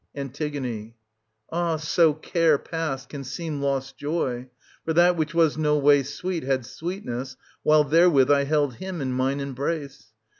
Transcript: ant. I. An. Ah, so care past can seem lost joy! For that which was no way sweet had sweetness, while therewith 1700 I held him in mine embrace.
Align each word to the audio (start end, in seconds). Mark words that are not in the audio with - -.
ant. 0.15 0.41
I. 0.41 0.45
An. 0.45 0.93
Ah, 1.51 1.77
so 1.77 2.11
care 2.15 2.57
past 2.57 3.07
can 3.09 3.23
seem 3.23 3.61
lost 3.61 3.97
joy! 3.97 4.49
For 4.83 4.93
that 4.93 5.15
which 5.15 5.35
was 5.35 5.59
no 5.59 5.77
way 5.77 6.01
sweet 6.01 6.41
had 6.41 6.65
sweetness, 6.65 7.37
while 7.61 7.83
therewith 7.83 8.29
1700 8.31 8.41
I 8.41 8.43
held 8.49 8.73
him 8.77 8.99
in 8.99 9.13
mine 9.13 9.39
embrace. 9.39 10.11